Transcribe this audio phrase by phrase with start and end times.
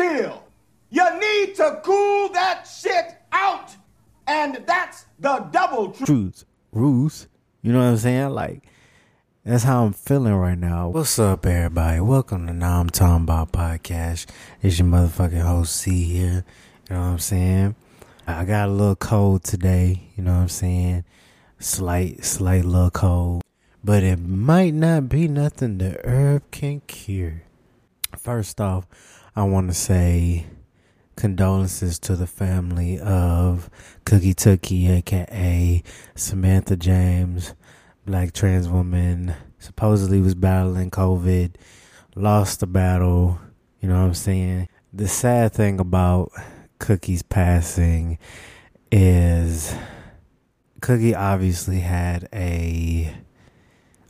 [0.00, 0.42] chill.
[0.88, 3.76] You need to cool that shit out.
[4.26, 6.06] And that's the double truth.
[6.06, 6.44] Truth.
[6.72, 7.26] Ruth.
[7.62, 8.30] You know what I'm saying?
[8.30, 8.62] Like,
[9.44, 10.88] that's how I'm feeling right now.
[10.88, 12.00] What's up, everybody?
[12.00, 14.26] Welcome to Now I'm Talking About Podcast.
[14.62, 16.44] It's your motherfucking host C here.
[16.88, 17.74] You know what I'm saying?
[18.26, 20.08] I got a little cold today.
[20.16, 21.04] You know what I'm saying?
[21.58, 23.42] Slight, slight little cold.
[23.84, 27.42] But it might not be nothing the herb can cure.
[28.16, 28.86] First off,
[29.36, 30.46] I want to say
[31.14, 33.70] condolences to the family of
[34.04, 35.84] Cookie Tookie, aka
[36.16, 37.54] Samantha James,
[38.04, 41.54] black trans woman, supposedly was battling COVID,
[42.16, 43.38] lost the battle.
[43.80, 44.68] You know what I'm saying?
[44.92, 46.32] The sad thing about
[46.80, 48.18] Cookie's passing
[48.90, 49.72] is
[50.80, 53.14] Cookie obviously had a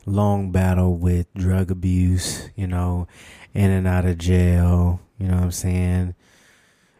[0.06, 3.06] long battle with drug abuse, you know,
[3.52, 6.14] in and out of jail, you know what I'm saying?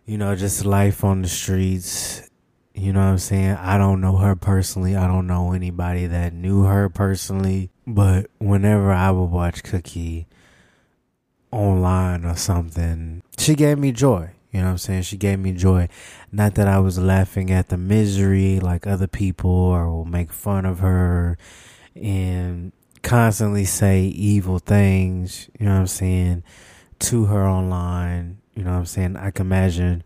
[0.04, 2.28] You know, just life on the streets.
[2.74, 3.56] You know what I'm saying?
[3.56, 4.94] I don't know her personally.
[4.94, 7.70] I don't know anybody that knew her personally.
[7.86, 10.28] But whenever I would watch Cookie
[11.50, 14.30] online or something, she gave me joy.
[14.52, 15.02] You know what I'm saying?
[15.02, 15.88] She gave me joy.
[16.30, 20.66] Not that I was laughing at the misery like other people or will make fun
[20.66, 21.38] of her
[21.94, 26.42] and constantly say evil things, you know what I'm saying,
[27.00, 28.38] to her online.
[28.54, 29.16] You know what I'm saying?
[29.16, 30.04] I can imagine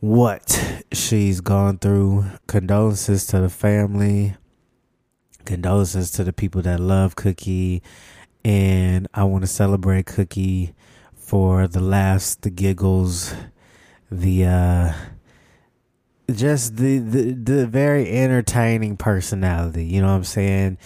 [0.00, 2.26] what she's gone through.
[2.46, 4.36] Condolences to the family.
[5.44, 7.82] Condolences to the people that love Cookie.
[8.44, 10.74] And I want to celebrate Cookie
[11.14, 13.34] for the laughs, the giggles,
[14.10, 14.92] the uh
[16.32, 20.78] just the, the the very entertaining personality, you know what I'm saying?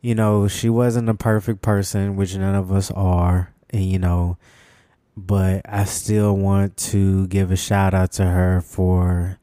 [0.00, 4.38] You know, she wasn't a perfect person, which none of us are, and you know,
[5.16, 9.38] but I still want to give a shout out to her for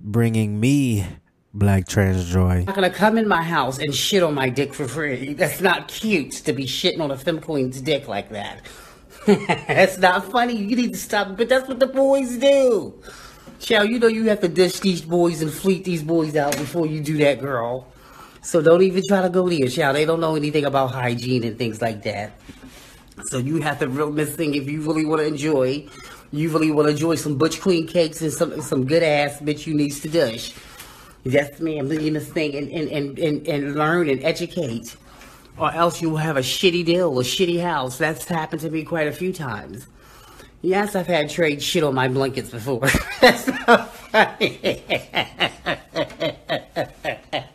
[0.00, 1.06] bringing me
[1.52, 2.58] black trans joy.
[2.58, 5.34] I'm not gonna come in my house and shit on my dick for free.
[5.34, 8.62] That's not cute to be shitting on a femme queen's dick like that.
[9.26, 10.54] that's not funny.
[10.54, 11.36] You need to stop.
[11.36, 13.00] But that's what the boys do.
[13.60, 16.86] Chow, you know you have to dish these boys and fleet these boys out before
[16.86, 17.90] you do that, girl.
[18.42, 19.92] So don't even try to go there, Chow.
[19.92, 22.32] They don't know anything about hygiene and things like that.
[23.22, 25.86] So you have to real this thing if you really want to enjoy.
[26.32, 29.66] You really want to enjoy some butch queen cakes and some some good ass bitch
[29.66, 30.54] you needs to dish.
[31.22, 31.78] Yes, me.
[31.78, 34.96] I'm doing this thing and, and, and, and, and learn and educate
[35.56, 37.98] or else you will have a shitty deal, a shitty house.
[37.98, 39.86] That's happened to me quite a few times.
[40.62, 42.80] Yes, I've had trade shit on my blankets before.
[43.20, 44.82] That's not funny.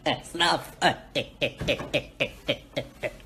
[0.06, 1.31] That's not funny.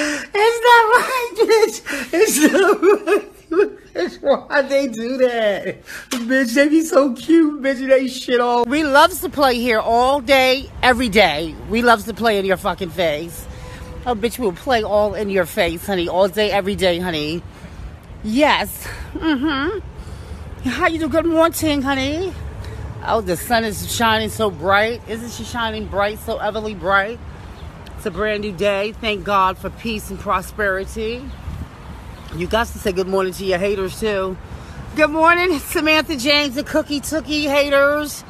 [0.00, 2.12] It's not right, bitch.
[2.12, 3.32] It's not right.
[4.20, 5.82] Why they do that.
[6.10, 8.64] Bitch, they be so cute, bitch, they shit all.
[8.64, 11.54] We loves to play here all day, every day.
[11.70, 13.46] We loves to play in your fucking face.
[14.06, 17.42] Oh, bitch, we'll play all in your face, honey, all day, every day, honey.
[18.22, 18.86] Yes.
[19.14, 20.68] Mm-hmm.
[20.68, 21.08] How you do?
[21.08, 22.32] Good morning, honey.
[23.06, 25.00] Oh, the sun is shining so bright.
[25.08, 27.18] Isn't she shining bright, so everly bright?
[27.98, 28.92] It's a brand new day.
[28.92, 31.20] Thank God for peace and prosperity.
[32.36, 34.36] You got to say good morning to your haters too.
[34.94, 38.22] Good morning, Samantha James and Cookie Tookie haters.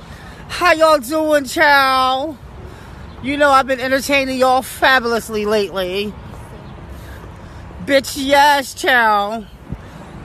[0.49, 2.39] How y'all doing, chow?
[3.23, 6.15] You know I've been entertaining y'all fabulously lately.
[7.85, 9.45] Bitch, yes, chow.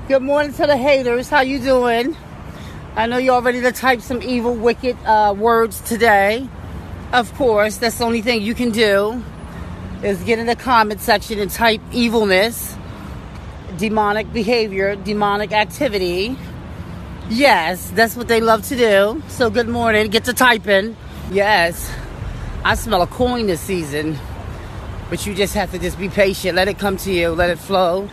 [0.07, 1.27] Good morning to the haters.
[1.27, 2.15] How you doing?
[2.95, 6.47] I know you're ready to type some evil, wicked uh, words today.
[7.11, 9.21] Of course, that's the only thing you can do
[10.03, 12.75] is get in the comment section and type evilness,
[13.77, 16.37] demonic behavior, demonic activity.
[17.29, 19.23] Yes, that's what they love to do.
[19.29, 20.09] So good morning.
[20.09, 20.97] Get to typing.
[21.31, 21.89] Yes.
[22.65, 24.17] I smell a coin this season.
[25.09, 26.55] But you just have to just be patient.
[26.55, 27.29] Let it come to you.
[27.29, 28.09] Let it flow.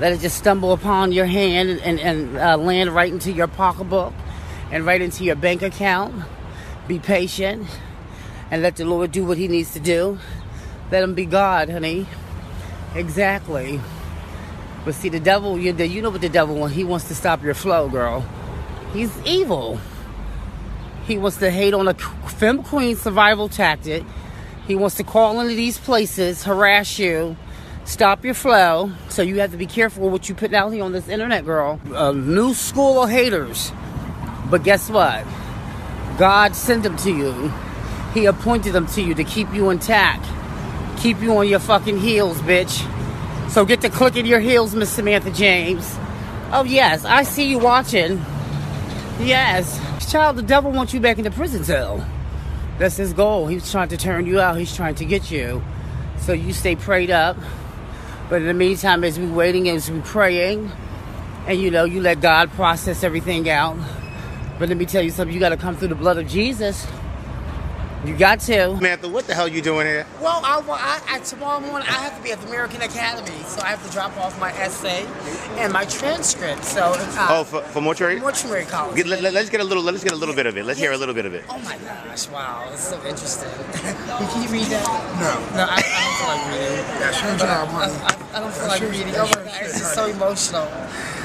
[0.00, 4.12] Let it just stumble upon your hand and, and, uh, land right into your pocketbook
[4.70, 6.24] and right into your bank account.
[6.86, 7.68] Be patient
[8.50, 10.18] and let the Lord do what He needs to do.
[10.92, 12.06] Let Him be God, honey.
[12.94, 13.80] Exactly.
[14.84, 16.76] But see, the devil, you, you know what the devil wants.
[16.76, 18.26] He wants to stop your flow, girl.
[18.92, 19.80] He's evil.
[21.06, 24.04] He wants to hate on a femme queen survival tactic.
[24.66, 27.38] He wants to call into these places, harass you,
[27.86, 28.92] stop your flow.
[29.08, 31.80] So you have to be careful what you put out here on this internet, girl.
[31.94, 33.72] A new school of haters.
[34.50, 35.24] But guess what?
[36.18, 37.50] God sent them to you.
[38.12, 40.26] He appointed them to you to keep you intact,
[41.02, 42.88] keep you on your fucking heels, bitch.
[43.50, 45.98] So get to clicking your heels, Miss Samantha James.
[46.52, 48.18] Oh, yes, I see you watching.
[49.18, 49.80] Yes.
[50.12, 52.06] Child, the devil wants you back in the prison cell.
[52.78, 53.48] That's his goal.
[53.48, 55.60] He's trying to turn you out, he's trying to get you.
[56.18, 57.36] So you stay prayed up.
[58.30, 60.70] But in the meantime, as we waiting, as we praying,
[61.48, 63.76] and you know, you let God process everything out.
[64.56, 66.86] But let me tell you something, you got to come through the blood of Jesus.
[68.04, 68.76] You got to.
[68.76, 70.04] Samantha, what the hell you doing here?
[70.20, 73.62] Well, I, I, I, tomorrow morning I have to be at the American Academy, so
[73.62, 75.06] I have to drop off my essay
[75.58, 76.64] and my transcript.
[76.64, 78.18] So, uh, oh, for, for mortuary.
[78.18, 78.96] Mortuary college.
[78.96, 79.84] Get, let, us get a little.
[79.84, 80.64] Let's get a little bit of it.
[80.64, 81.44] Let's hear a little bit of it.
[81.48, 82.28] Oh my gosh!
[82.28, 83.50] Wow, it's so interesting.
[83.72, 84.82] Can you read that?
[85.20, 85.56] No.
[85.56, 86.84] No, I, I don't feel like reading.
[86.98, 87.92] That's your job, honey.
[87.92, 89.14] I, I, don't feel like reading.
[89.14, 90.66] Oh my god, it's just so emotional.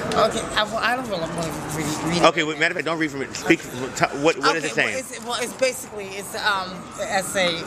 [0.07, 2.99] Okay, I, I don't really want to read, read Okay, well, matter of fact, don't
[2.99, 3.35] read from it.
[3.35, 3.61] Speak.
[4.23, 4.93] What, what okay, is it saying?
[4.93, 7.61] Well it's, well, it's basically it's um essay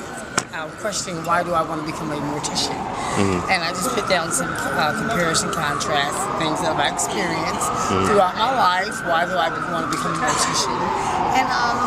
[0.53, 2.75] uh, questioning why do I want to become a mortician,
[3.15, 3.51] mm-hmm.
[3.51, 8.07] and I just put down some uh, comparison, contrast, things that I've experienced mm-hmm.
[8.11, 8.99] throughout my life.
[9.07, 10.75] Why do I want to become a mortician?
[11.39, 11.79] And um,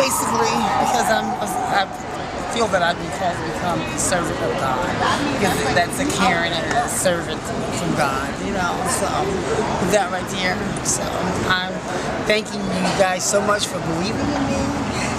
[0.00, 0.52] basically
[0.84, 1.28] because I'm
[1.72, 1.92] I've
[2.56, 4.80] feel that I've been called to become a servant of God.
[5.36, 8.72] Because that's a caring and a servant from God, you know.
[8.96, 9.04] So
[9.92, 10.56] that right there.
[10.86, 11.02] So
[11.52, 11.74] I'm
[12.24, 14.56] thanking you guys so much for believing in me,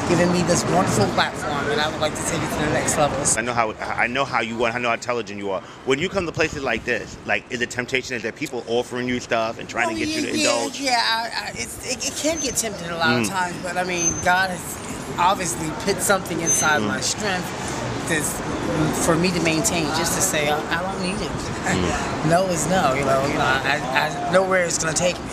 [0.10, 2.98] giving me this wonderful platform, and I would like to take it to the next
[2.98, 3.22] level.
[3.38, 4.72] I know how I know how you are.
[4.72, 5.62] I know how intelligent you are.
[5.86, 8.16] When you come to places like this, like is it temptation?
[8.16, 10.56] Is there people offering you stuff and trying well, to get yeah, you to yeah,
[10.56, 10.80] indulge?
[10.80, 11.70] Yeah, I, I, it,
[12.08, 13.22] it can get tempting a lot mm.
[13.22, 14.87] of times, but I mean, God has
[15.18, 16.88] obviously put something inside mm.
[16.88, 17.68] my strength
[18.08, 18.32] this
[19.06, 21.32] for me to maintain just to say I, I don't need it.
[21.32, 22.30] Mm.
[22.30, 23.26] no is no, you know.
[23.28, 25.30] You know, I, I know where it's gonna take me.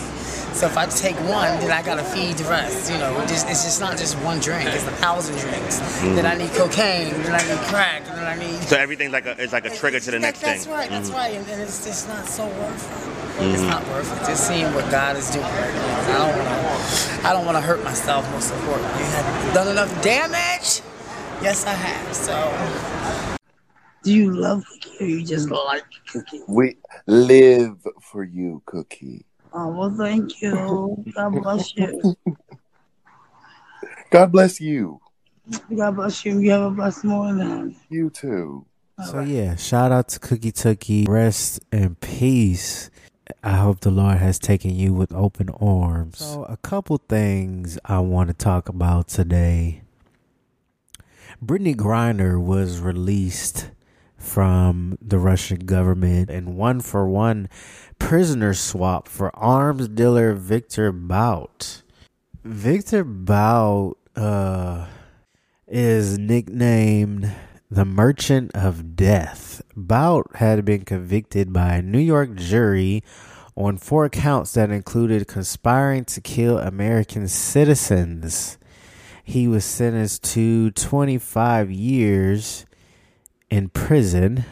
[0.55, 2.89] So if I take one, then I gotta feed the rest.
[2.89, 5.79] You know, it's just, it's just not just one drink; it's a thousand drinks.
[5.99, 6.15] Mm.
[6.15, 8.61] Then I need cocaine, then I need crack, then I need.
[8.63, 10.73] So everything's like a it's like a trigger to the next that's thing.
[10.73, 10.89] That's right.
[10.89, 11.15] That's mm.
[11.15, 13.14] right, and, and, it's just not so worth it.
[13.37, 13.67] It's mm.
[13.67, 14.25] not worth it.
[14.25, 15.99] Just seeing what God is doing right now.
[16.05, 18.29] I don't want I don't want to hurt myself.
[18.31, 20.81] Most importantly, you have done enough damage.
[21.41, 22.15] Yes, I have.
[22.15, 23.35] So.
[24.03, 26.41] Do you love cookie or you just like cookie?
[26.47, 26.77] We
[27.07, 29.25] live for you, Cookie.
[29.51, 31.03] Oh, well, thank you.
[31.15, 32.15] God bless you.
[34.11, 35.01] God bless you.
[35.75, 36.37] God bless you.
[36.37, 37.75] You have a blessed morning.
[37.89, 38.67] You too.
[39.07, 41.07] So, yeah, shout out to Cookie Tookie.
[41.07, 42.91] Rest in peace.
[43.45, 46.17] I hope the Lord has taken you with open arms.
[46.17, 49.83] So, a couple things I want to talk about today.
[51.39, 53.69] Brittany Griner was released
[54.17, 57.47] from the Russian government and one for one
[57.99, 61.83] prisoner swap for arms dealer Viktor Bout.
[62.43, 64.87] Viktor Bout uh,
[65.67, 67.31] is nicknamed
[67.69, 69.61] the Merchant of Death.
[69.75, 73.03] Bout had been convicted by a New York jury
[73.55, 78.57] on four counts that included conspiring to kill American citizens.
[79.23, 82.65] He was sentenced to 25 years
[83.49, 84.45] in prison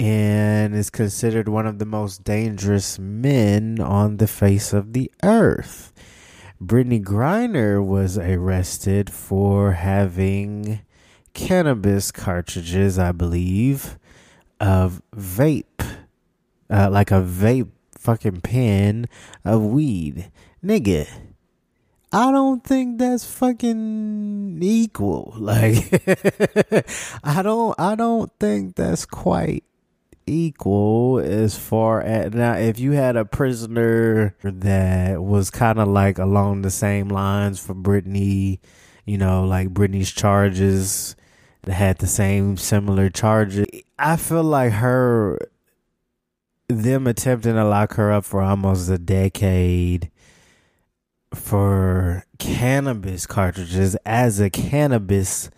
[0.00, 5.92] and is considered one of the most dangerous men on the face of the earth.
[6.62, 10.80] Brittney Griner was arrested for having
[11.34, 13.98] cannabis cartridges, I believe,
[14.60, 15.84] of vape,
[16.70, 17.70] uh, like a vape
[18.08, 19.06] fucking pen
[19.44, 20.30] of weed.
[20.64, 21.06] Nigga,
[22.10, 25.34] I don't think that's fucking equal.
[25.38, 26.02] Like,
[27.22, 29.64] I don't, I don't think that's quite
[30.24, 36.18] equal as far as now if you had a prisoner that was kind of like
[36.18, 38.58] along the same lines for Brittney,
[39.04, 41.14] you know, like Brittney's charges
[41.64, 43.66] that had the same similar charges.
[43.98, 45.38] I feel like her
[46.68, 50.10] them attempting to lock her up for almost a decade
[51.34, 55.50] for cannabis cartridges as a cannabis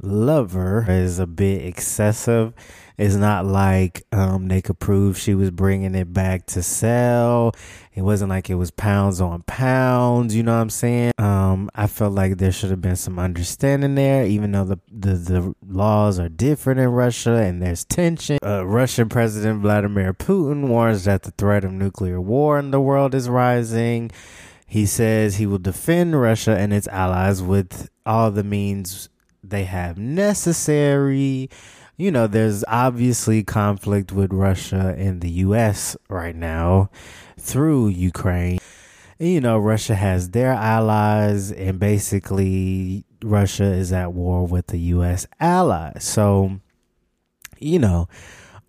[0.00, 2.52] lover is a bit excessive.
[2.96, 7.52] It's not like um, they could prove she was bringing it back to sell.
[7.92, 10.36] It wasn't like it was pounds on pounds.
[10.36, 11.12] You know what I'm saying?
[11.18, 15.14] Um, I felt like there should have been some understanding there, even though the, the,
[15.14, 18.38] the laws are different in Russia and there's tension.
[18.44, 23.14] Uh, Russian President Vladimir Putin warns that the threat of nuclear war in the world
[23.14, 24.12] is rising.
[24.66, 29.08] He says he will defend Russia and its allies with all the means
[29.42, 31.50] they have necessary
[31.96, 35.96] you know, there's obviously conflict with Russia and the U.S.
[36.08, 36.90] right now
[37.38, 38.58] through Ukraine.
[39.18, 44.78] And, you know, Russia has their allies, and basically, Russia is at war with the
[44.78, 45.26] U.S.
[45.38, 46.02] allies.
[46.04, 46.60] So,
[47.58, 48.08] you know,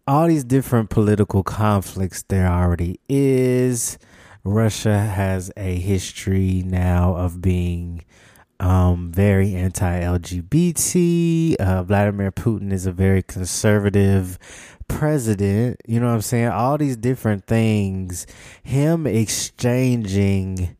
[0.08, 3.98] all these different political conflicts there already is.
[4.44, 8.03] Russia has a history now of being
[8.60, 11.56] um, very anti LGBT.
[11.56, 14.38] Uh, Vladimir Putin is a very conservative
[14.88, 15.82] president.
[15.86, 16.48] You know what I'm saying?
[16.48, 18.26] All these different things.
[18.64, 20.76] Him exchanging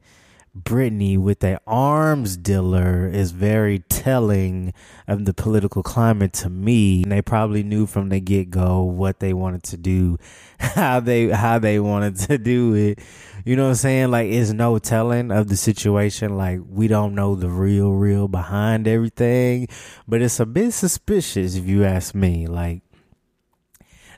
[0.58, 4.74] Britney with a arms dealer is very telling
[5.06, 7.04] of the political climate to me.
[7.04, 10.18] And they probably knew from the get go what they wanted to do,
[10.60, 13.00] how they how they wanted to do it.
[13.44, 14.12] You know what I'm saying?
[14.12, 16.38] Like it's no telling of the situation.
[16.38, 19.68] Like we don't know the real real behind everything.
[20.08, 22.48] But it's a bit suspicious if you ask me.
[22.48, 22.82] Like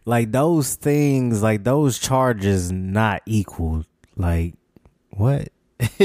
[0.05, 3.85] like those things, like those charges not equal.
[4.15, 4.53] Like
[5.09, 5.49] what?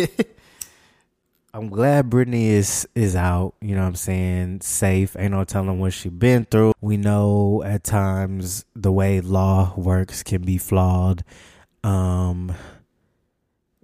[1.54, 5.14] I'm glad Brittany is is out, you know what I'm saying, safe.
[5.18, 6.72] Ain't no telling what she been through.
[6.80, 11.24] We know at times the way law works can be flawed.
[11.84, 12.54] Um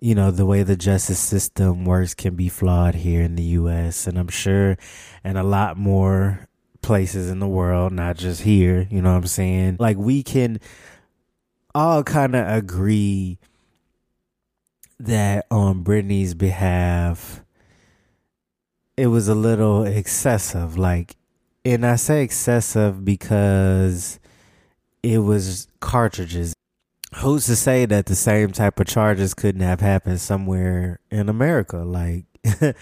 [0.00, 4.06] you know, the way the justice system works can be flawed here in the US
[4.06, 4.78] and I'm sure
[5.22, 6.48] and a lot more
[6.80, 9.76] places in the world, not just here, you know what I'm saying?
[9.78, 10.58] Like we can
[11.74, 13.38] all kind of agree
[15.00, 17.42] that on Britney's behalf,
[18.96, 20.76] it was a little excessive.
[20.76, 21.16] Like,
[21.64, 24.18] and I say excessive because
[25.02, 26.54] it was cartridges.
[27.16, 31.78] Who's to say that the same type of charges couldn't have happened somewhere in America?
[31.78, 32.24] Like,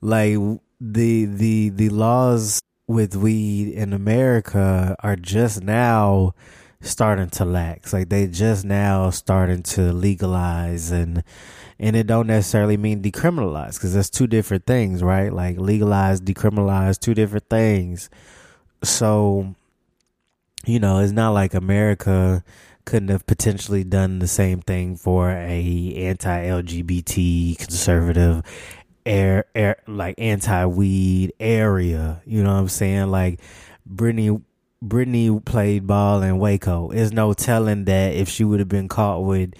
[0.00, 0.36] like
[0.80, 6.34] the the the laws with weed in America are just now
[6.80, 7.92] starting to lax.
[7.92, 11.22] Like they just now starting to legalize and
[11.78, 15.32] and it don't necessarily mean decriminalize because that's two different things, right?
[15.32, 18.10] Like legalize, decriminalize, two different things.
[18.82, 19.54] So,
[20.66, 22.44] you know, it's not like America
[22.84, 28.42] couldn't have potentially done the same thing for a anti-LGBT conservative
[29.06, 32.22] air, air like anti-weed area.
[32.26, 33.10] You know what I'm saying?
[33.10, 33.40] Like
[33.88, 34.42] Britney
[34.82, 36.90] Britney played ball in Waco.
[36.90, 39.54] There's no telling that if she would have been caught with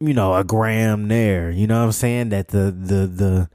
[0.00, 1.50] you know, a gram there.
[1.50, 2.28] You know what I'm saying?
[2.30, 3.50] That the the the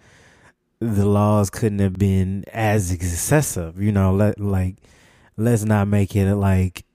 [0.80, 3.82] the laws couldn't have been as excessive.
[3.82, 4.78] You know, let like
[5.38, 6.86] let's not make it like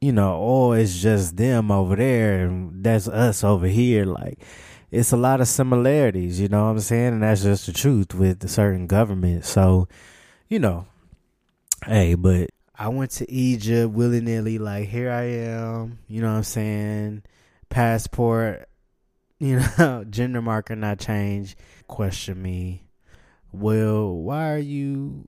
[0.00, 4.04] you know, oh, it's just them over there and that's us over here.
[4.04, 4.38] Like
[4.90, 6.40] it's a lot of similarities.
[6.40, 7.14] You know what I'm saying?
[7.14, 9.48] And that's just the truth with certain governments.
[9.48, 9.88] So,
[10.48, 10.86] you know,
[11.86, 14.58] hey, but I went to Egypt willy nilly.
[14.58, 15.98] Like here I am.
[16.08, 17.22] You know what I'm saying?
[17.68, 18.68] passport,
[19.38, 21.58] you know, gender marker not changed.
[21.86, 22.84] Question me,
[23.52, 25.26] well, why are you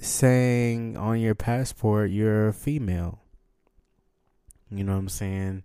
[0.00, 3.20] saying on your passport you're a female?
[4.70, 5.64] You know what I'm saying?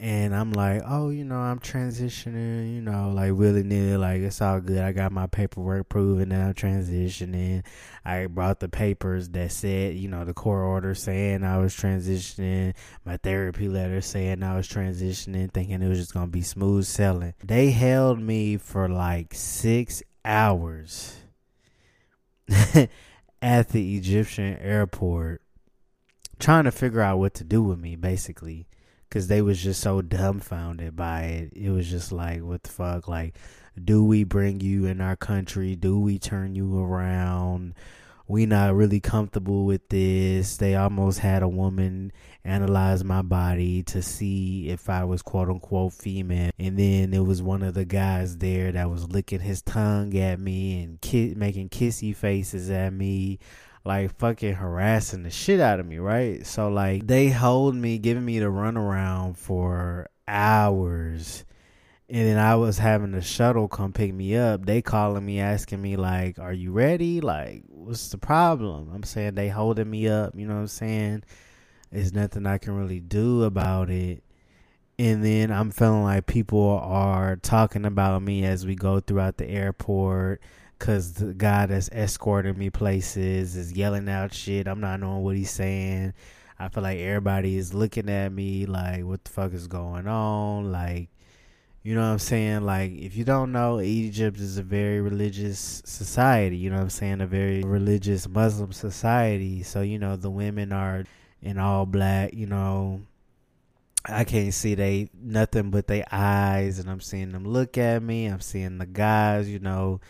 [0.00, 4.40] And I'm like, oh, you know, I'm transitioning, you know, like willy nilly, like it's
[4.40, 4.78] all good.
[4.78, 7.64] I got my paperwork proving that I'm transitioning.
[8.04, 12.74] I brought the papers that said, you know, the court order saying I was transitioning,
[13.04, 17.34] my therapy letter saying I was transitioning, thinking it was just gonna be smooth selling.
[17.42, 21.16] They held me for like six hours
[23.42, 25.42] at the Egyptian airport,
[26.38, 28.68] trying to figure out what to do with me, basically
[29.08, 31.52] because they was just so dumbfounded by it.
[31.54, 33.08] It was just like, what the fuck?
[33.08, 33.36] Like,
[33.82, 35.76] do we bring you in our country?
[35.76, 37.74] Do we turn you around?
[38.26, 40.58] We not really comfortable with this.
[40.58, 42.12] They almost had a woman
[42.44, 46.50] analyze my body to see if I was quote unquote female.
[46.58, 50.38] And then it was one of the guys there that was licking his tongue at
[50.38, 53.38] me and ki- making kissy faces at me
[53.88, 56.46] like fucking harassing the shit out of me, right?
[56.46, 61.46] So like they hold me, giving me the runaround for hours.
[62.10, 64.66] And then I was having the shuttle come pick me up.
[64.66, 67.22] They calling me, asking me like, "Are you ready?
[67.22, 70.34] Like, what's the problem?" I'm saying they holding me up.
[70.36, 71.24] You know what I'm saying?
[71.90, 74.22] There's nothing I can really do about it.
[74.98, 79.48] And then I'm feeling like people are talking about me as we go throughout the
[79.48, 80.42] airport
[80.78, 84.68] Cause the guy that's escorting me places is yelling out shit.
[84.68, 86.14] I'm not knowing what he's saying.
[86.58, 90.70] I feel like everybody is looking at me like, what the fuck is going on?
[90.70, 91.08] Like,
[91.82, 92.62] you know what I'm saying?
[92.62, 96.56] Like, if you don't know, Egypt is a very religious society.
[96.56, 97.20] You know what I'm saying?
[97.22, 99.64] A very religious Muslim society.
[99.64, 101.04] So, you know, the women are
[101.42, 103.02] in all black, you know.
[104.04, 108.26] I can't see they nothing but their eyes, and I'm seeing them look at me.
[108.26, 110.00] I'm seeing the guys, you know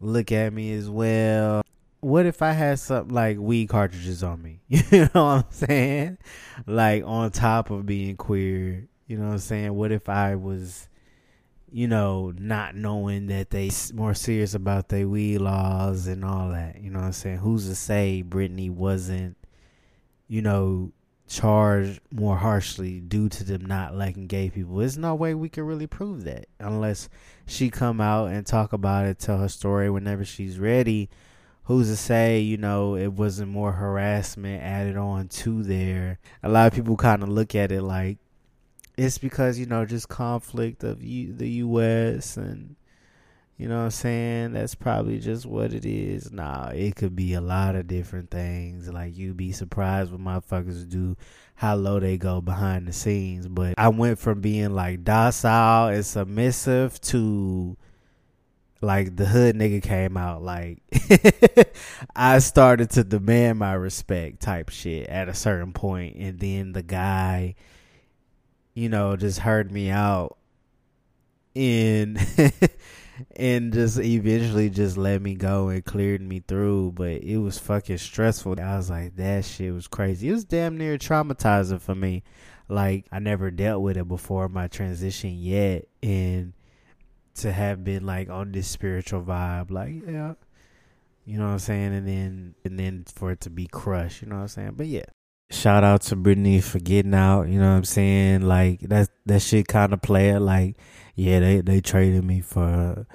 [0.00, 1.62] look at me as well.
[2.00, 4.60] what if I had something like weed cartridges on me?
[4.68, 6.18] You know what I'm saying?
[6.66, 9.74] Like on top of being queer, you know what I'm saying?
[9.74, 10.88] What if I was,
[11.70, 16.80] you know, not knowing that they more serious about their weed laws and all that?
[16.80, 17.38] You know what I'm saying?
[17.38, 19.36] Who's to say Brittany wasn't,
[20.28, 20.92] you know,
[21.28, 24.76] charged more harshly due to them not liking gay people?
[24.76, 27.08] There's no way we can really prove that unless
[27.46, 31.08] she come out and talk about it, tell her story whenever she's ready
[31.68, 36.66] who's to say you know it wasn't more harassment added on to there a lot
[36.66, 38.16] of people kind of look at it like
[38.96, 42.74] it's because you know just conflict of U- the us and
[43.58, 44.52] you know what i'm saying?
[44.52, 46.30] That's probably just what it is.
[46.30, 48.88] Nah it could be a lot of different things.
[48.88, 51.16] Like you'd be surprised what motherfuckers do
[51.56, 53.48] how low they go behind the scenes.
[53.48, 57.76] But i went from being like docile and submissive to
[58.80, 60.40] like the hood nigga came out.
[60.40, 60.78] Like
[62.16, 66.14] I started to demand my respect type shit at a certain point.
[66.16, 67.56] And then the guy
[68.74, 70.38] you know just heard me out
[71.54, 72.18] and
[73.36, 77.98] and just eventually just let me go and cleared me through but it was fucking
[77.98, 78.60] stressful.
[78.60, 80.28] I was like that shit was crazy.
[80.28, 82.22] It was damn near traumatizing for me.
[82.68, 86.52] Like I never dealt with it before my transition yet and
[87.38, 90.34] to have been like on this spiritual vibe, like yeah,
[91.24, 94.28] you know what I'm saying, and then and then for it to be crushed, you
[94.28, 94.72] know what I'm saying.
[94.76, 95.04] But yeah,
[95.50, 98.42] shout out to Brittany for getting out, you know what I'm saying.
[98.42, 100.76] Like that that shit kind of player, like
[101.14, 103.06] yeah, they they traded me for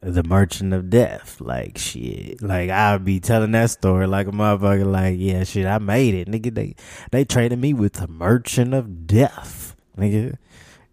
[0.00, 2.42] the Merchant of Death, like shit.
[2.42, 6.28] Like I'll be telling that story like a motherfucker, like yeah, shit, I made it,
[6.28, 6.54] nigga.
[6.54, 6.74] They
[7.10, 10.36] they traded me with the Merchant of Death, nigga.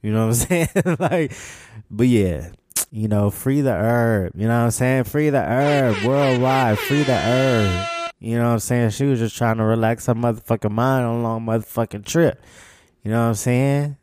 [0.01, 0.98] You know what I'm saying?
[1.00, 1.34] like,
[1.89, 2.50] but yeah,
[2.92, 4.34] you know, free the herb.
[4.36, 5.04] You know what I'm saying?
[5.06, 6.80] Free the herb worldwide.
[6.80, 7.97] Free the herb.
[8.20, 8.90] You know what I'm saying?
[8.92, 12.41] She was just trying to relax her motherfucking mind on a long motherfucking trip.
[13.04, 13.98] You know what I'm saying?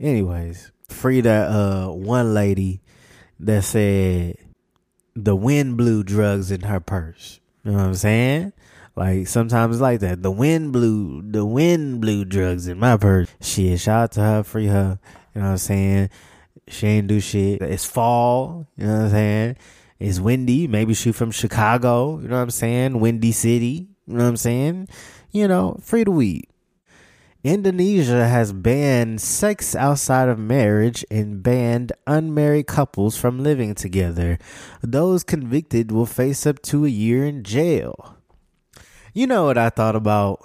[0.00, 2.80] Anyways, free the uh one lady
[3.40, 4.36] that said
[5.14, 7.40] the wind blew drugs in her purse.
[7.64, 8.52] You know what I'm saying?
[8.94, 10.22] Like sometimes it's like that.
[10.22, 13.28] The wind blew the wind blew drugs in my purse.
[13.40, 15.00] Shit, shout out to her, free her.
[15.34, 16.10] You know what I'm saying?
[16.68, 17.60] She ain't do shit.
[17.60, 18.68] It's fall.
[18.76, 19.56] You know what I'm saying?
[19.98, 20.66] It's windy.
[20.66, 22.20] Maybe she from Chicago.
[22.20, 23.00] You know what I'm saying?
[23.00, 23.88] Windy City.
[24.06, 24.88] You know what I'm saying?
[25.32, 26.48] You know, free the weed.
[27.44, 34.38] Indonesia has banned sex outside of marriage and banned unmarried couples from living together.
[34.82, 38.16] Those convicted will face up to a year in jail.
[39.14, 40.40] You know what I thought about?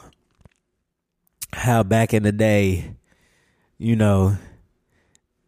[1.53, 2.95] How back in the day,
[3.77, 4.37] you know,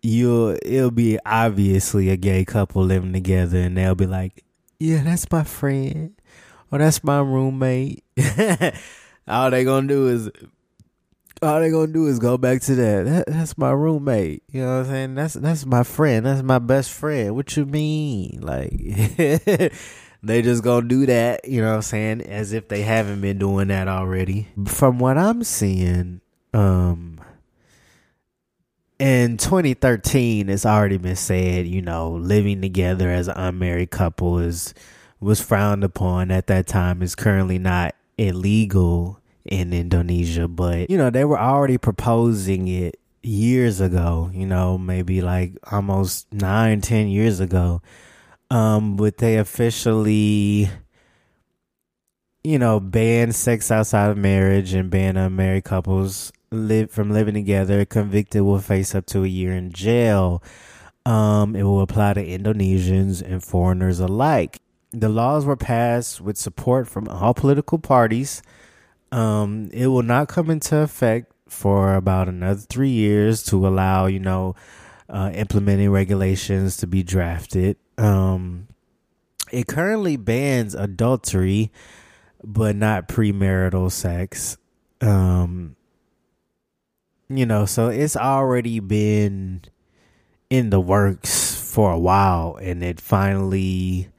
[0.05, 4.43] you'll it'll be obviously a gay couple living together and they'll be like,
[4.79, 6.13] Yeah, that's my friend.
[6.71, 8.03] Or that's my roommate.
[9.27, 10.29] all they gonna do is
[11.41, 13.05] all they gonna do is go back to that.
[13.05, 13.27] that.
[13.27, 14.43] That's my roommate.
[14.51, 15.15] You know what I'm saying?
[15.15, 16.25] That's that's my friend.
[16.25, 17.35] That's my best friend.
[17.35, 18.41] What you mean?
[18.41, 18.71] Like
[20.23, 23.39] they just gonna do that, you know what I'm saying, as if they haven't been
[23.39, 24.47] doing that already.
[24.65, 26.21] From what I'm seeing,
[26.53, 27.14] um
[28.99, 34.73] in 2013 it's already been said you know living together as an unmarried couple is
[35.19, 37.01] was frowned upon at that time.
[37.01, 43.81] Is currently not illegal in indonesia but you know they were already proposing it years
[43.81, 47.81] ago you know maybe like almost nine ten years ago.
[48.49, 50.69] Um but they officially
[52.43, 57.85] you know ban sex outside of marriage and ban unmarried couples live from living together,
[57.85, 60.41] convicted will face up to a year in jail.
[61.05, 64.59] Um, it will apply to Indonesians and foreigners alike.
[64.91, 68.41] The laws were passed with support from all political parties.
[69.11, 74.19] Um, it will not come into effect for about another three years to allow, you
[74.19, 74.55] know,
[75.09, 77.77] uh, implementing regulations to be drafted.
[77.97, 78.67] Um,
[79.51, 81.71] it currently bans adultery,
[82.43, 84.57] but not premarital sex.
[85.01, 85.75] Um,
[87.29, 89.61] you know, so it's already been
[90.49, 94.09] in the works for a while and it finally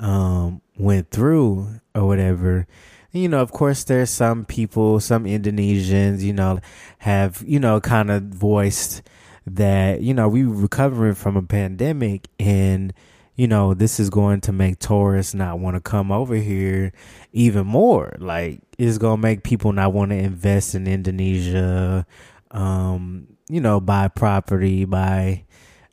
[0.00, 2.66] um went through or whatever.
[3.12, 6.60] You know, of course there's some people, some Indonesians, you know,
[6.98, 9.02] have, you know, kind of voiced
[9.46, 12.92] that, you know, we recovering from a pandemic and
[13.38, 16.92] you know, this is going to make tourists not want to come over here
[17.32, 18.16] even more.
[18.18, 22.04] Like, it's going to make people not want to invest in Indonesia,
[22.50, 25.44] um, you know, buy property, buy,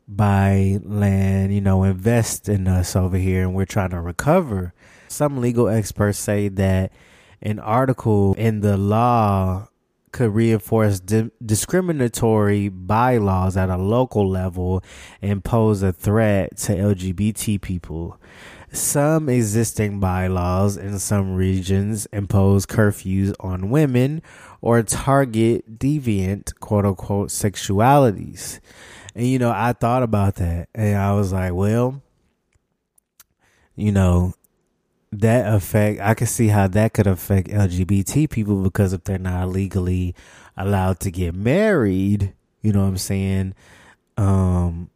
[0.08, 3.42] buy land, you know, invest in us over here.
[3.42, 4.72] And we're trying to recover.
[5.08, 6.92] Some legal experts say that
[7.42, 9.68] an article in the law
[10.12, 14.82] could reinforce di- discriminatory bylaws at a local level
[15.20, 18.18] and pose a threat to LGBT people.
[18.76, 24.20] Some existing bylaws in some regions impose curfews on women
[24.60, 28.60] or target deviant quote unquote sexualities.
[29.14, 32.02] And you know, I thought about that and I was like, well,
[33.76, 34.34] you know,
[35.10, 39.48] that affect I could see how that could affect LGBT people because if they're not
[39.48, 40.14] legally
[40.54, 43.54] allowed to get married, you know what I'm saying?
[44.18, 44.90] Um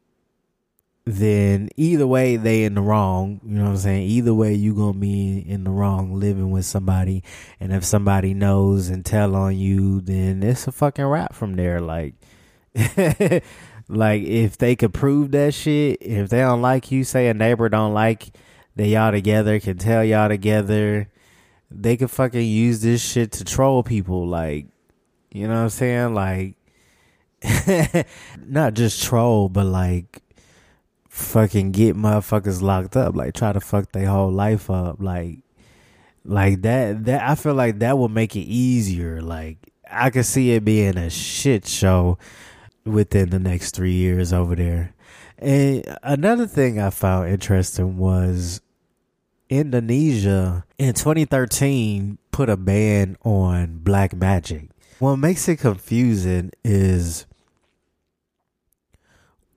[1.15, 4.03] then either way they in the wrong, you know what I'm saying?
[4.03, 7.23] Either way you to be in the wrong living with somebody
[7.59, 11.81] and if somebody knows and tell on you, then it's a fucking wrap from there
[11.81, 12.15] like
[13.89, 17.69] like if they could prove that shit, if they don't like you, say a neighbor
[17.69, 18.31] don't like
[18.77, 21.11] that y'all together, can tell y'all together,
[21.71, 24.27] they could fucking use this shit to troll people.
[24.27, 24.67] Like,
[25.33, 26.15] you know what I'm saying?
[26.15, 26.55] Like,
[28.39, 30.23] not just troll, but like,
[31.11, 33.15] fucking get motherfuckers locked up.
[33.15, 34.97] Like, try to fuck their whole life up.
[35.01, 35.41] Like,
[36.25, 39.21] like that, that, I feel like that would make it easier.
[39.21, 39.59] Like,
[39.91, 42.17] I could see it being a shit show
[42.85, 44.95] within the next three years over there.
[45.37, 48.61] And another thing I found interesting was
[49.49, 54.69] Indonesia in 2013 put a ban on black magic.
[55.01, 57.27] What makes it confusing is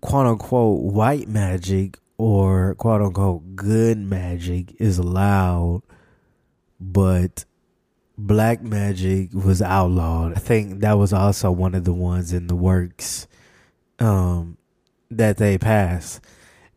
[0.03, 5.81] quote unquote white magic or quote unquote good magic is allowed,
[6.79, 7.45] but
[8.17, 10.33] black magic was outlawed.
[10.33, 13.27] I think that was also one of the ones in the works.
[13.99, 14.57] Um,
[15.17, 16.21] that they passed.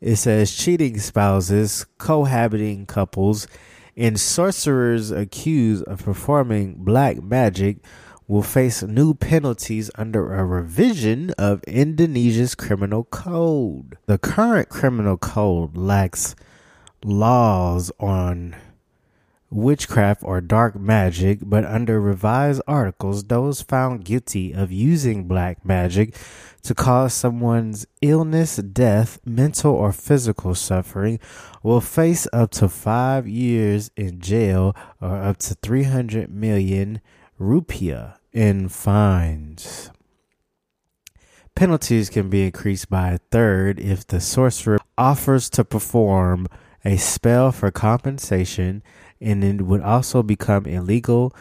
[0.01, 3.49] It says cheating spouses, cohabiting couples,
[3.97, 7.79] and sorcerers accused of performing black magic
[8.29, 13.99] will face new penalties under a revision of Indonesia's criminal code.
[14.07, 16.35] The current criminal code lacks
[17.05, 18.57] laws on
[19.49, 26.17] witchcraft or dark magic, but under revised articles, those found guilty of using black magic
[26.63, 31.21] to cause someone's illness, death, mental or physical suffering
[31.63, 37.01] will face up to five years in jail or up to 300 million
[37.39, 39.91] rupiah in fines.
[41.55, 46.47] Penalties can be increased by a third if the sorcerer offers to perform
[46.85, 48.83] a spell for compensation,
[49.21, 51.35] and it would also become illegal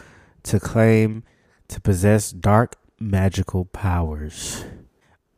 [0.43, 1.23] to claim
[1.67, 4.63] to possess dark magical powers.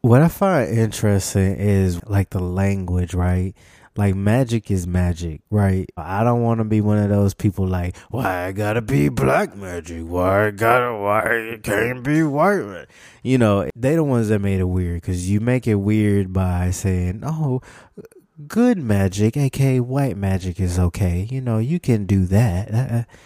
[0.02, 3.56] What I find interesting is like the language, right?
[3.98, 5.90] Like magic is magic, right?
[5.98, 9.56] I don't want to be one of those people like, why I gotta be black
[9.58, 10.04] magic?
[10.06, 12.86] Why I gotta, why it can't be white?
[13.24, 16.70] You know, they the ones that made it weird because you make it weird by
[16.70, 17.62] saying, oh,
[18.48, 21.28] good magic, aka white magic is okay.
[21.32, 23.08] You know, you can do that.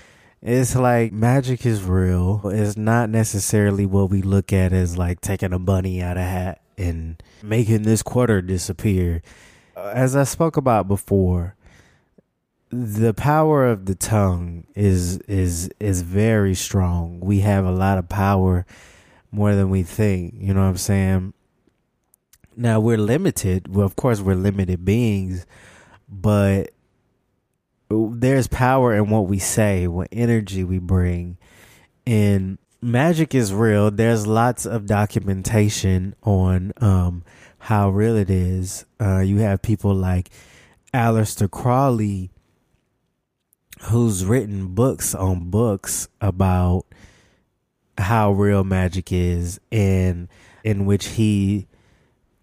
[0.43, 2.41] It's like magic is real.
[2.45, 6.61] It's not necessarily what we look at as like taking a bunny out of hat
[6.79, 9.21] and making this quarter disappear.
[9.75, 11.55] As I spoke about before,
[12.69, 17.19] the power of the tongue is is is very strong.
[17.19, 18.65] We have a lot of power
[19.31, 20.35] more than we think.
[20.37, 21.33] You know what I'm saying?
[22.55, 23.73] Now we're limited.
[23.73, 25.45] Well, of course we're limited beings,
[26.09, 26.71] but
[27.89, 31.37] there's power in what we say, what energy we bring,
[32.07, 33.91] and magic is real.
[33.91, 37.23] There's lots of documentation on um,
[37.61, 38.85] how real it is.
[38.99, 40.29] Uh, you have people like
[40.93, 42.31] Aleister Crowley,
[43.83, 46.85] who's written books on books about
[47.97, 50.27] how real magic is, and
[50.63, 51.67] in which he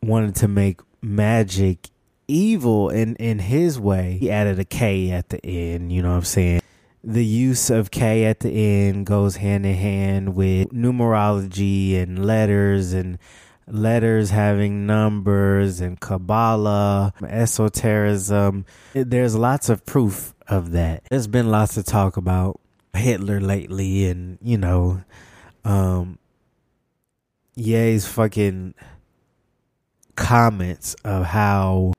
[0.02, 1.90] wanted to make magic
[2.28, 4.18] evil in in his way.
[4.20, 5.92] He added a K at the end.
[5.92, 6.61] You know what I'm saying?
[7.04, 12.92] the use of K at the end goes hand in hand with numerology and letters
[12.92, 13.18] and
[13.70, 18.64] letters having numbers and Kabbalah, esotericism.
[18.92, 21.04] There's lots of proof of that.
[21.11, 22.61] There's been lots of talk about
[22.94, 25.02] Hitler lately and, you know,
[25.64, 26.18] um,
[27.54, 28.74] Ye's fucking
[30.16, 31.92] comments of how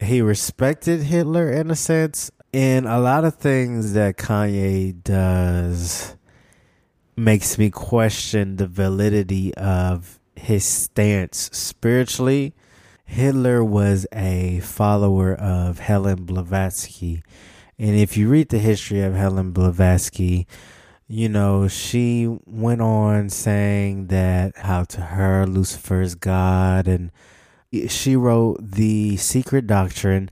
[0.00, 6.16] he respected Hitler in a sense and a lot of things that Kanye does
[7.16, 12.54] makes me question the validity of his stance spiritually.
[13.04, 17.22] Hitler was a follower of Helen Blavatsky,
[17.78, 20.46] And if you read the history of Helen Blavatsky,
[21.08, 27.12] you know, she went on saying that how to her Lucifer is God, and
[27.88, 30.30] she wrote the Secret Doctrine.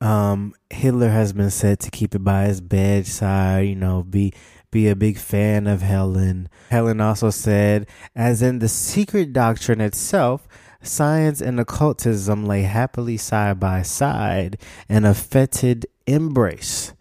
[0.00, 4.32] Um, Hitler has been said to keep it by his bedside, you know, be
[4.74, 6.48] be a big fan of Helen.
[6.68, 10.48] Helen also said, as in the Secret Doctrine itself,
[10.82, 14.58] science and occultism lay happily side by side
[14.88, 16.92] in a fetid embrace.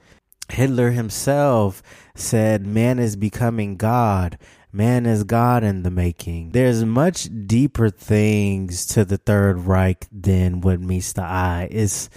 [0.49, 1.81] Hitler himself
[2.13, 4.37] said, Man is becoming God.
[4.71, 6.51] Man is God in the making.
[6.51, 11.69] There's much deeper things to the Third Reich than what meets the eye.
[11.71, 12.07] It's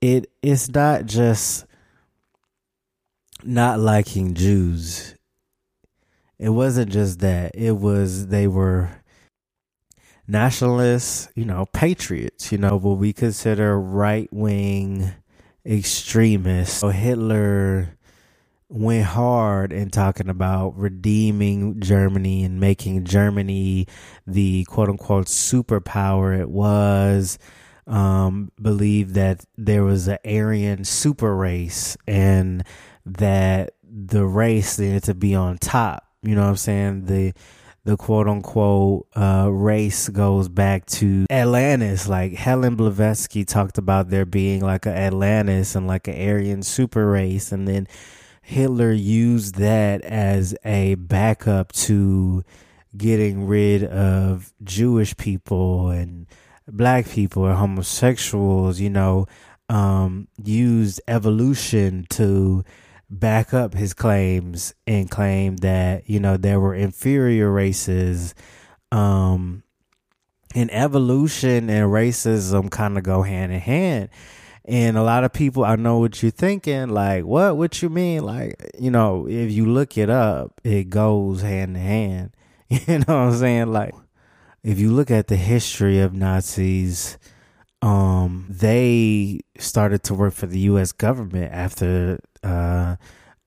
[0.00, 1.64] it it's not just
[3.44, 5.14] not liking Jews.
[6.38, 7.52] It wasn't just that.
[7.54, 8.90] It was they were
[10.26, 15.12] nationalists, you know, patriots, you know, what we consider right wing
[15.66, 16.78] extremists.
[16.78, 17.96] So Hitler
[18.68, 23.86] went hard in talking about redeeming Germany and making Germany
[24.26, 27.38] the quote unquote superpower it was.
[27.86, 32.62] Um, believed that there was an Aryan super race and
[33.06, 36.06] that the race needed to be on top.
[36.22, 37.06] You know what I'm saying?
[37.06, 37.32] The
[37.84, 42.08] the quote unquote uh, race goes back to Atlantis.
[42.08, 47.10] Like Helen Blavatsky talked about there being like an Atlantis and like an Aryan super
[47.10, 47.88] race, and then
[48.42, 52.44] Hitler used that as a backup to
[52.96, 56.26] getting rid of Jewish people and
[56.68, 58.78] black people and homosexuals.
[58.78, 59.26] You know,
[59.70, 62.62] um, used evolution to
[63.10, 68.34] back up his claims and claim that you know there were inferior races
[68.92, 69.64] um
[70.54, 74.08] and evolution and racism kind of go hand in hand.
[74.64, 78.22] And a lot of people i know what you're thinking like what what you mean?
[78.22, 82.30] Like you know if you look it up it goes hand in hand.
[82.86, 83.72] You know what i'm saying?
[83.72, 83.94] Like
[84.62, 87.18] if you look at the history of nazis
[87.82, 92.96] um they started to work for the US government after uh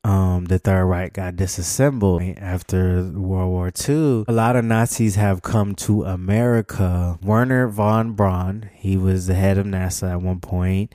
[0.04, 5.42] um the third reich got disassembled after world war ii a lot of nazis have
[5.42, 7.18] come to america.
[7.22, 10.94] Wernher von braun he was the head of nasa at one point.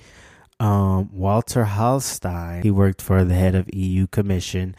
[0.61, 4.77] Um walter hallstein he worked for the head of eu commission.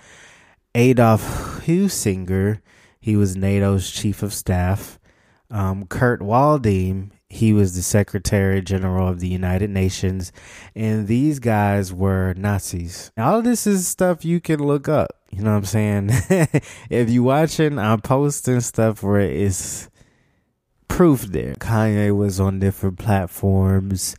[0.76, 2.62] Adolf Heusinger
[3.00, 5.00] he was nato's chief of staff.
[5.52, 10.32] Um, Kurt Waldheim, he was the Secretary General of the United Nations,
[10.76, 13.12] and these guys were Nazis.
[13.18, 15.10] All this is stuff you can look up.
[15.32, 16.10] You know what I'm saying?
[16.90, 19.90] if you watching, I'm posting stuff where it's
[20.88, 21.54] proof there.
[21.56, 24.16] Kanye was on different platforms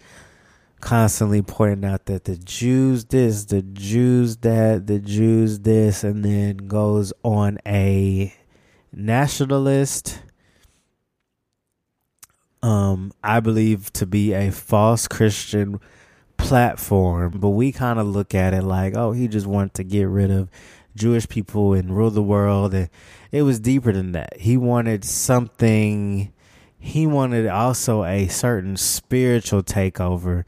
[0.80, 6.56] constantly pointing out that the Jews this, the Jews that, the Jews this, and then
[6.56, 8.34] goes on a
[8.92, 10.20] nationalist
[12.62, 15.80] um, I believe to be a false Christian
[16.36, 20.04] platform, but we kind of look at it like, oh, he just wanted to get
[20.04, 20.48] rid of
[20.94, 22.74] Jewish people and rule the world.
[22.74, 22.90] And
[23.32, 24.38] it was deeper than that.
[24.38, 26.32] He wanted something,
[26.78, 30.44] he wanted also a certain spiritual takeover.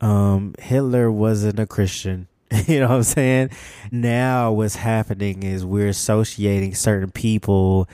[0.00, 2.28] Um, Hitler wasn't a Christian.
[2.66, 3.50] you know what I'm saying?
[3.90, 7.88] Now what's happening is we're associating certain people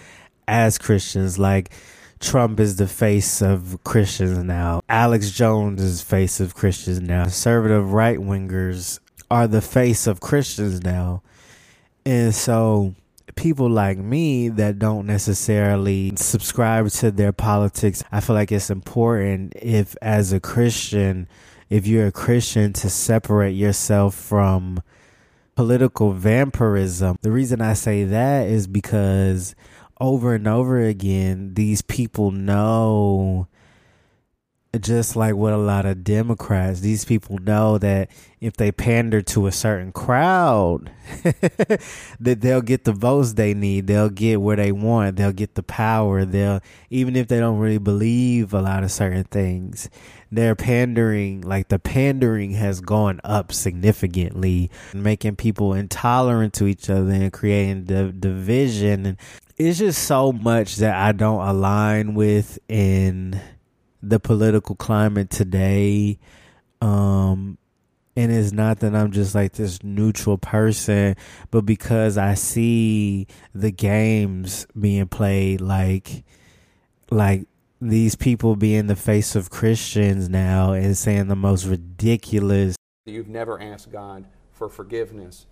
[0.46, 1.38] as Christians.
[1.38, 1.72] Like,
[2.20, 4.80] Trump is the face of Christians now.
[4.88, 7.24] Alex Jones is face of Christians now.
[7.24, 8.98] Conservative right wingers
[9.30, 11.22] are the face of Christians now.
[12.06, 12.94] And so
[13.34, 19.54] people like me that don't necessarily subscribe to their politics, I feel like it's important
[19.56, 21.28] if as a Christian,
[21.70, 24.82] if you're a Christian to separate yourself from
[25.56, 27.16] political vampirism.
[27.22, 29.54] The reason I say that is because
[30.00, 33.48] over and over again, these people know
[34.78, 39.46] just like what a lot of Democrats, these people know that if they pander to
[39.46, 40.90] a certain crowd,
[42.20, 45.62] that they'll get the votes they need, they'll get where they want, they'll get the
[45.62, 49.88] power, they'll even if they don't really believe a lot of certain things,
[50.34, 57.10] they're pandering like the pandering has gone up significantly, making people intolerant to each other
[57.10, 59.16] and creating the division and
[59.56, 63.40] it's just so much that I don't align with in
[64.02, 66.18] the political climate today.
[66.80, 67.58] Um,
[68.16, 71.16] and it's not that I'm just like this neutral person,
[71.50, 76.24] but because I see the games being played, like,
[77.10, 77.46] like
[77.88, 82.76] these people being the face of Christians now and saying the most ridiculous.
[83.06, 85.46] You've never asked God for forgiveness.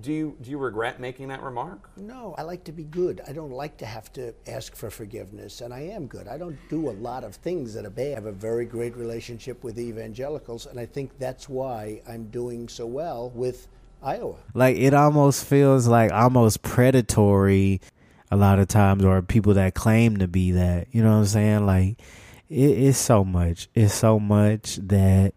[0.00, 1.88] Do you do you regret making that remark?
[1.96, 3.22] No, I like to be good.
[3.26, 6.28] I don't like to have to ask for forgiveness, and I am good.
[6.28, 8.12] I don't do a lot of things that are bad.
[8.12, 12.68] I have a very great relationship with evangelicals, and I think that's why I'm doing
[12.68, 13.68] so well with
[14.02, 14.36] Iowa.
[14.52, 17.80] Like it almost feels like almost predatory
[18.30, 20.88] a lot of times, or people that claim to be that.
[20.92, 21.66] You know what I'm saying?
[21.66, 22.00] Like
[22.48, 23.68] it, it's so much.
[23.74, 25.34] It's so much that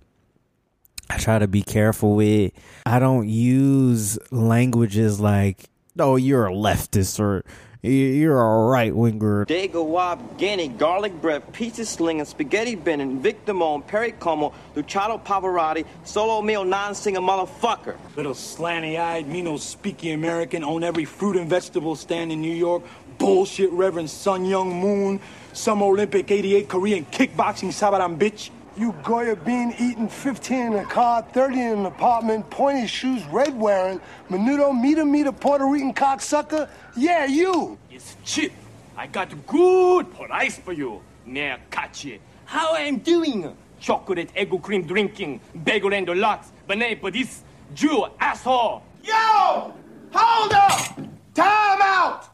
[1.10, 2.52] I try to be careful with.
[2.86, 7.44] I don't use languages like, "Oh, you're a leftist" or
[7.82, 13.88] "You're a right winger." Dago Wab, Guinea, garlic bread, pizza slinging, spaghetti bending, Vic Damone,
[13.88, 17.96] Perry Como, Luciano Pavarotti, Sole Mio non-singer motherfucker.
[18.18, 22.84] Little slanty-eyed, me no speaky American, own every fruit and vegetable stand in New York.
[23.18, 25.20] Bullshit Reverend Sun Myung Moon,
[25.54, 28.50] Summer Olympic 88 Korean kickboxing Sabaran bitch.
[28.80, 33.60] You Goya bean eating, 15 in a car, 30 in an apartment, pointy shoes, red
[33.60, 36.70] wearing, menudo, meter, meter, Puerto Rican cocksucker?
[36.96, 37.78] Yeah, you!
[37.92, 38.54] It's cheap.
[38.96, 41.02] I got good price for you.
[41.26, 42.22] Now catch catchy.
[42.46, 43.54] How I'm doing?
[43.82, 48.82] Chocolate egg cream drinking, bagel and but banana for this Jew asshole.
[49.04, 49.74] Yo!
[50.14, 50.96] Hold up!
[51.34, 52.30] Time out!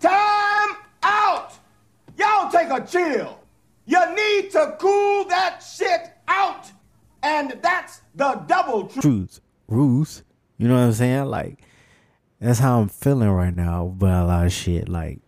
[0.00, 1.52] Time out!
[2.16, 3.41] Y'all take a chill.
[3.92, 6.72] You need to cool that shit out.
[7.22, 9.02] And that's the double truth.
[9.02, 10.22] Truth, Ruth.
[10.56, 11.26] You know what I'm saying?
[11.26, 11.58] Like
[12.40, 14.88] that's how I'm feeling right now about a lot of shit.
[14.88, 15.20] Like,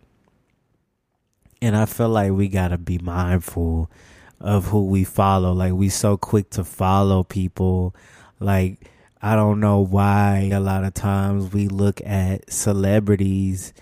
[1.61, 3.91] and I feel like we gotta be mindful
[4.41, 5.53] of who we follow.
[5.53, 7.95] Like we so quick to follow people.
[8.39, 8.89] Like
[9.21, 13.73] I don't know why a lot of times we look at celebrities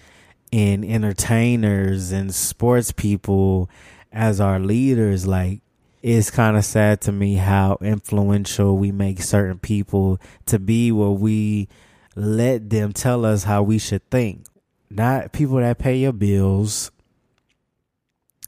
[0.51, 3.69] and entertainers and sports people
[4.13, 5.27] as our leaders.
[5.27, 5.61] Like
[6.01, 11.09] it's kind of sad to me how influential we make certain people to be where
[11.09, 11.67] we
[12.15, 14.45] let them tell us how we should think.
[14.89, 16.91] Not people that pay your bills,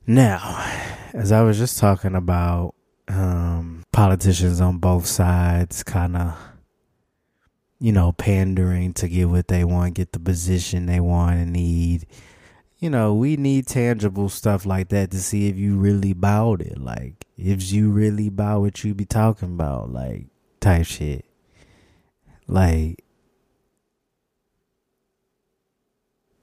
[0.08, 0.64] Now,
[1.12, 2.74] as I was just talking about
[3.08, 6.34] um, politicians on both sides kind of
[7.80, 12.06] you know, pandering to get what they want, get the position they want and need.
[12.78, 16.78] You know, we need tangible stuff like that to see if you really bought it.
[16.78, 20.26] Like, if you really bought what you be talking about, like,
[20.60, 21.24] type shit.
[22.46, 23.04] Like,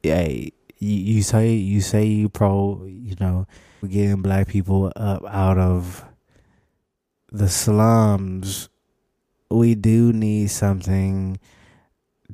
[0.04, 0.52] hey,
[0.86, 3.48] you, say you say you pro, you know,
[3.88, 6.06] getting black people up out of
[7.32, 8.70] the slums
[9.50, 11.40] we do need something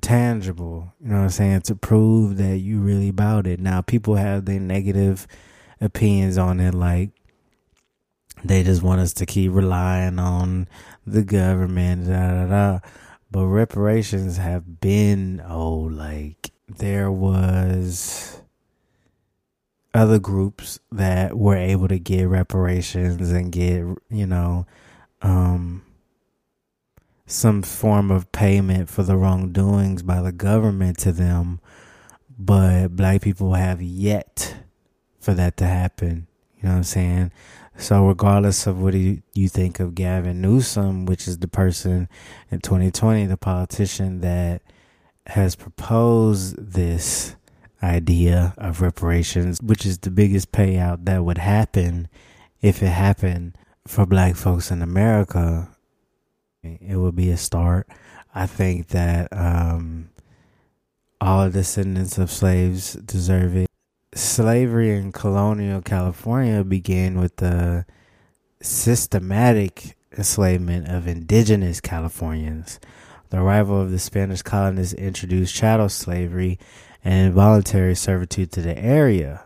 [0.02, 3.60] tangible, you know what I'm saying, to prove that you really about it.
[3.60, 5.28] Now, people have their negative
[5.80, 7.12] opinions on it, like
[8.44, 10.68] they just want us to keep relying on
[11.06, 12.80] the government, da da da.
[13.30, 18.40] But reparations have been, oh, like there was
[19.93, 24.65] other groups that were able to get reparations and get, you know,
[25.21, 25.84] um,
[27.25, 31.60] some form of payment for the wrongdoings by the government to them,
[32.38, 34.56] but black people have yet
[35.19, 36.27] for that to happen.
[36.58, 37.32] You know what I'm saying?
[37.77, 42.10] So, regardless of what you, you think of Gavin Newsom, which is the person
[42.52, 44.62] in 2020, the politician that
[45.27, 47.35] has proposed this
[47.84, 52.08] idea of reparations, which is the biggest payout that would happen
[52.62, 53.58] if it happened
[53.88, 55.69] for black folks in America
[56.63, 57.88] it would be a start.
[58.34, 60.10] I think that um,
[61.19, 63.67] all descendants of slaves deserve it.
[64.13, 67.86] Slavery in colonial California began with the
[68.62, 72.79] systematic enslavement of indigenous Californians.
[73.32, 76.60] The arrival of the Spanish colonists introduced chattel slavery
[77.02, 79.46] and involuntary servitude to the area.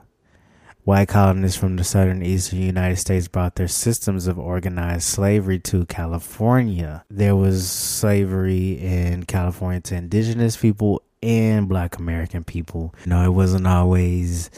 [0.86, 5.86] White colonists from the southern eastern United States brought their systems of organized slavery to
[5.86, 7.06] California.
[7.12, 12.96] There was slavery in California to indigenous people and black American people.
[13.04, 14.50] You know, it wasn't always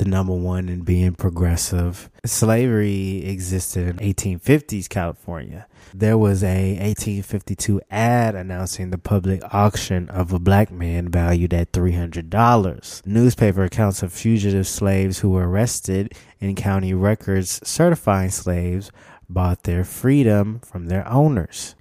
[0.00, 2.08] the number one in being progressive.
[2.24, 5.66] Slavery existed in 1850s California.
[5.92, 11.72] There was a 1852 ad announcing the public auction of a black man valued at
[11.72, 13.06] $300.
[13.06, 18.90] Newspaper accounts of fugitive slaves who were arrested and county records certifying slaves
[19.28, 21.76] bought their freedom from their owners.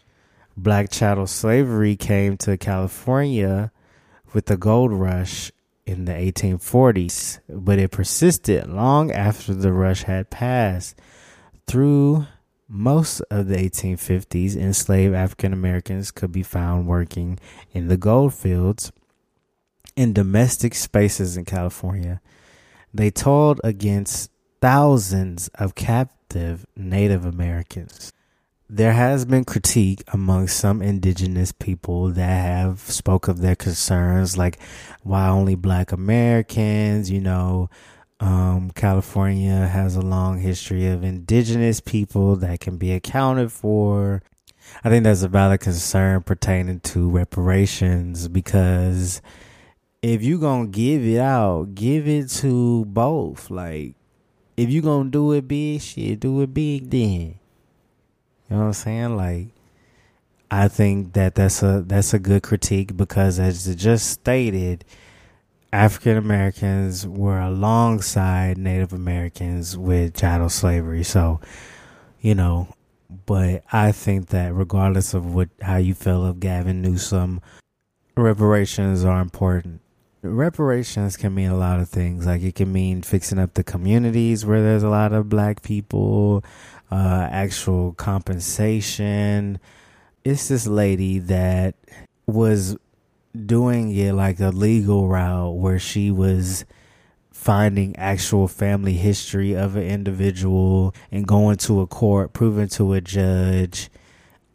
[0.58, 3.72] Black chattel slavery came to California
[4.34, 5.54] with the gold rush
[5.90, 10.96] in the 1840s, but it persisted long after the rush had passed.
[11.66, 12.28] Through
[12.68, 17.40] most of the 1850s, enslaved African Americans could be found working
[17.72, 18.92] in the gold fields
[19.96, 22.22] in domestic spaces in California.
[22.94, 24.30] They toiled against
[24.62, 28.14] thousands of captive Native Americans
[28.70, 34.60] there has been critique among some indigenous people that have spoke of their concerns like
[35.02, 37.70] why only black americans you know?
[38.20, 44.22] Um, california has a long history of indigenous people that can be accounted for.
[44.84, 49.22] I think that's a valid concern pertaining to reparations because
[50.02, 53.50] if you gonna give it out give it to both.
[53.50, 53.96] Like
[54.58, 57.40] if you gonna do it big shit do it big then
[58.50, 59.16] you know what I'm saying?
[59.18, 59.47] Like,
[60.52, 64.84] I think that that's a that's a good critique because, as it just stated,
[65.72, 71.04] African Americans were alongside Native Americans with chattel slavery.
[71.04, 71.39] So,
[72.22, 72.70] you know,
[73.28, 77.41] but I think that regardless of what how you feel of Gavin Newsom,
[78.18, 79.82] reparations are important.
[80.22, 82.26] Reparations can mean a lot of things.
[82.26, 86.43] Like it can mean fixing up the communities where there's a lot of black people,
[86.92, 89.60] uh, actual compensation.
[90.24, 91.76] It's this lady that
[92.26, 92.78] was
[93.46, 96.66] doing it like a legal route where she was
[97.32, 103.02] finding actual family history of an individual and going to a court, proving to a
[103.02, 103.90] judge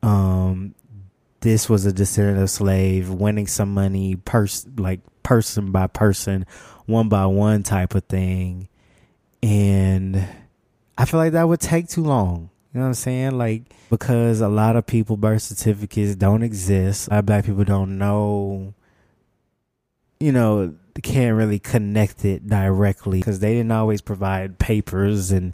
[0.03, 0.75] um
[1.45, 6.47] this was a descendant of slave, winning some money pers like person by person,
[6.87, 8.67] one by one type of thing.
[9.43, 10.27] And
[10.97, 12.51] I feel like that would take too long.
[12.73, 13.39] You know what I'm saying?
[13.39, 17.09] Like because a lot of people birth certificates don't exist.
[17.09, 18.75] A lot of black people don't know.
[20.21, 20.75] You know,
[21.05, 25.53] can't really connect it directly because they didn't always provide papers and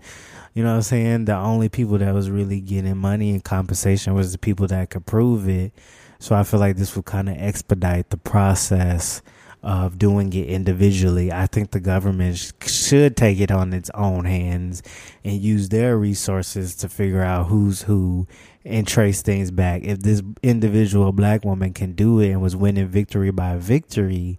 [0.55, 1.25] you know what I'm saying?
[1.27, 5.07] The only people that was really getting money and compensation was the people that could
[5.07, 5.73] prove it.
[6.19, 9.23] So I feel like this would kind of expedite the process
[9.63, 11.31] of doing it individually.
[11.33, 14.83] I think the government should take it on its own hands
[15.23, 18.27] and use their resources to figure out who's who
[18.65, 19.83] and trace things back.
[19.83, 24.39] If this individual black woman can do it and was winning victory by victory,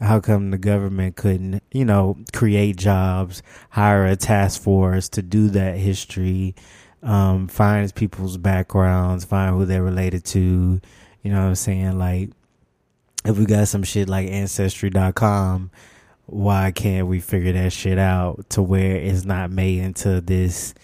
[0.00, 5.48] how come the government couldn't, you know, create jobs, hire a task force to do
[5.50, 6.54] that history,
[7.02, 10.80] um, find people's backgrounds, find who they're related to,
[11.22, 11.98] you know what I'm saying?
[11.98, 12.30] Like,
[13.24, 15.70] if we got some shit like ancestry.com
[16.28, 20.74] why can't we figure that shit out to where it's not made into this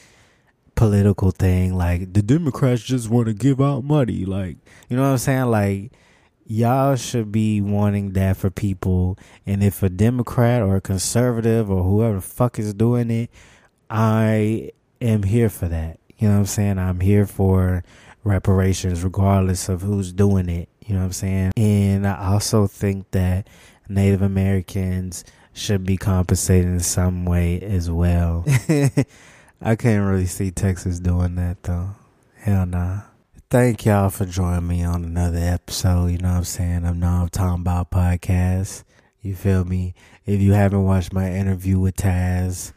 [0.75, 1.75] political thing?
[1.75, 4.25] Like the democrats just want to give out money.
[4.25, 4.57] Like
[4.89, 5.51] you know what i'm saying?
[5.51, 5.93] Like
[6.47, 9.19] y'all should be wanting that for people.
[9.45, 13.31] And if a democrat or a conservative or whoever the fuck is doing it
[13.91, 14.71] i
[15.03, 16.01] am here for that.
[16.17, 16.79] You know what i'm saying?
[16.79, 17.85] I'm here for
[18.25, 21.53] reparations regardless of who's doing it you know what I'm saying?
[21.57, 23.49] And I also think that
[23.89, 28.45] Native Americans should be compensated in some way as well.
[29.63, 31.91] I can't really see Texas doing that though.
[32.37, 33.01] Hell nah.
[33.49, 36.07] Thank y'all for joining me on another episode.
[36.09, 36.85] You know what I'm saying?
[36.85, 38.85] I'm now talking about podcast.
[39.23, 39.95] You feel me?
[40.27, 42.73] If you haven't watched my interview with Taz,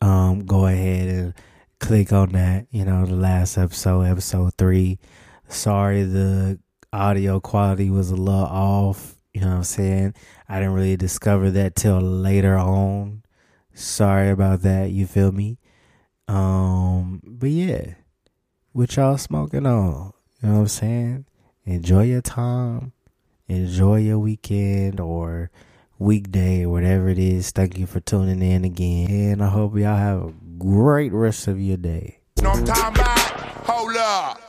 [0.00, 1.34] um, go ahead and
[1.78, 2.66] click on that.
[2.70, 4.98] You know, the last episode, episode three.
[5.48, 6.58] Sorry the
[6.92, 9.16] audio quality was a little off.
[9.32, 10.14] You know what I'm saying?
[10.48, 13.22] I didn't really discover that till later on.
[13.74, 14.90] Sorry about that.
[14.90, 15.58] You feel me?
[16.28, 17.94] Um, but yeah,
[18.72, 20.12] what y'all smoking on?
[20.42, 21.26] You know what I'm saying?
[21.64, 22.92] Enjoy your time.
[23.48, 25.50] Enjoy your weekend or
[25.98, 27.50] weekday or whatever it is.
[27.50, 29.10] Thank you for tuning in again.
[29.10, 32.20] And I hope y'all have a great rest of your day.
[33.66, 34.45] Hold up.